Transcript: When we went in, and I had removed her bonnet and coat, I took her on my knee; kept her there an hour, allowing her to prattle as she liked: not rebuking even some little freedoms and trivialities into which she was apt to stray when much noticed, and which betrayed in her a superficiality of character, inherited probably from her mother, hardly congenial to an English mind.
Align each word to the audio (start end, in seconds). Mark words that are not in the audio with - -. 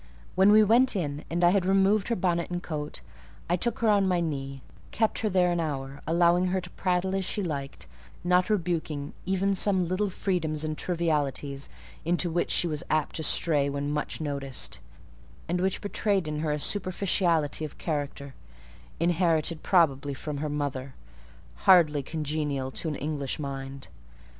When 0.33 0.51
we 0.51 0.63
went 0.63 0.95
in, 0.95 1.23
and 1.29 1.43
I 1.43 1.51
had 1.51 1.63
removed 1.63 2.07
her 2.07 2.15
bonnet 2.15 2.49
and 2.49 2.63
coat, 2.63 3.01
I 3.47 3.55
took 3.55 3.77
her 3.85 3.87
on 3.87 4.07
my 4.07 4.19
knee; 4.19 4.63
kept 4.89 5.19
her 5.19 5.29
there 5.29 5.51
an 5.51 5.59
hour, 5.59 6.01
allowing 6.07 6.45
her 6.45 6.59
to 6.59 6.71
prattle 6.71 7.13
as 7.13 7.23
she 7.23 7.43
liked: 7.43 7.85
not 8.23 8.49
rebuking 8.49 9.13
even 9.27 9.53
some 9.53 9.85
little 9.87 10.09
freedoms 10.09 10.63
and 10.63 10.75
trivialities 10.75 11.69
into 12.03 12.31
which 12.31 12.49
she 12.49 12.65
was 12.65 12.81
apt 12.89 13.17
to 13.17 13.23
stray 13.23 13.69
when 13.69 13.91
much 13.91 14.19
noticed, 14.19 14.79
and 15.47 15.61
which 15.61 15.81
betrayed 15.81 16.27
in 16.27 16.39
her 16.39 16.51
a 16.51 16.59
superficiality 16.59 17.63
of 17.63 17.77
character, 17.77 18.33
inherited 18.99 19.61
probably 19.61 20.15
from 20.15 20.37
her 20.37 20.49
mother, 20.49 20.95
hardly 21.67 22.01
congenial 22.01 22.71
to 22.71 22.87
an 22.87 22.95
English 22.95 23.37
mind. 23.37 23.87